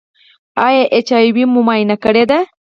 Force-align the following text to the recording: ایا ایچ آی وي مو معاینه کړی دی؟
ایا 0.65 0.83
ایچ 0.93 1.09
آی 1.17 1.27
وي 1.35 1.43
مو 1.51 1.59
معاینه 1.67 1.95
کړی 2.03 2.23
دی؟ 2.29 2.39